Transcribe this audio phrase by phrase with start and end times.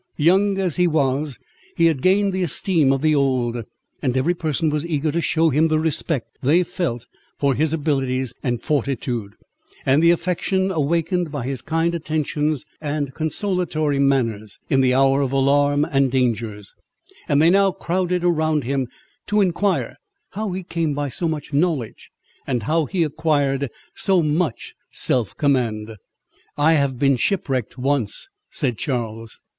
[0.17, 1.37] Young as he was,
[1.77, 3.63] he had gained the esteem of the old;
[4.01, 7.05] and every person was eager to shew him the respect they felt
[7.37, 9.35] for his abilities and fortitude,
[9.85, 15.31] and the affection awakened by his kind attentions and consolatory manners, in the hour of
[15.31, 16.73] alarm and dangers;
[17.29, 18.87] and they now crowded around him,
[19.27, 19.97] to inquire
[20.31, 22.09] how he came by so much knowledge,
[22.47, 25.95] and how he acquired so much self command.
[26.57, 29.39] "I have been shipwrecked once," said Charles.